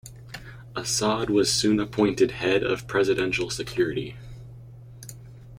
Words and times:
Assad 0.75 1.29
was 1.29 1.53
soon 1.53 1.79
appointed 1.79 2.31
Head 2.31 2.63
of 2.63 2.87
Presidential 2.87 3.51
Security. 3.51 4.15